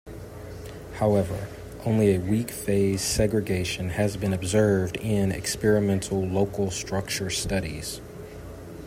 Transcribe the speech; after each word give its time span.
However, 0.95 1.47
only 1.85 2.15
a 2.15 2.19
weak 2.19 2.49
phase 2.49 3.03
segregation 3.03 3.89
has 3.91 4.17
been 4.17 4.33
observed 4.33 4.97
in 4.97 5.31
experimental 5.31 6.23
local 6.27 6.71
structure 6.71 7.29
studies. 7.29 8.01